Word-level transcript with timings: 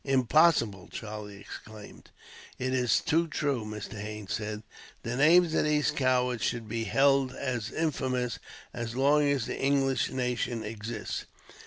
"Impossible!" 0.03 0.87
Charlie 0.91 1.39
exclaimed. 1.41 2.09
"It 2.57 2.73
is 2.73 3.01
too 3.01 3.27
true," 3.27 3.63
Mr. 3.63 3.99
Haines 4.01 4.33
said. 4.33 4.63
"The 5.03 5.15
names 5.15 5.53
of 5.53 5.63
these 5.63 5.91
cowards 5.91 6.41
should 6.43 6.67
be 6.67 6.85
held 6.85 7.33
as 7.33 7.69
infamous, 7.69 8.39
as 8.73 8.95
long 8.95 9.29
as 9.29 9.45
the 9.45 9.59
English 9.61 10.09
nation 10.09 10.63
exists. 10.63 11.25